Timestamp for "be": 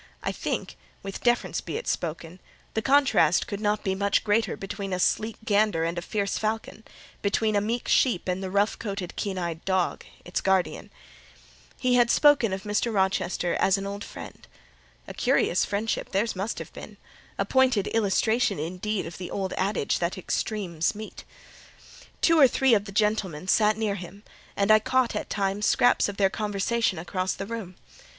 1.61-1.77, 3.83-3.93